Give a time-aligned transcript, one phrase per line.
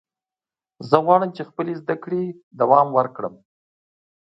[0.89, 2.23] زه غواړم چې خپلې زده کړې
[2.59, 3.33] دوام ورکړم.